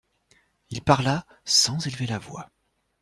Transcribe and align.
Il 0.71 0.81
parla 0.81 1.27
sans 1.45 1.85
élever 1.85 2.07
la 2.07 2.17
voix. 2.17 2.49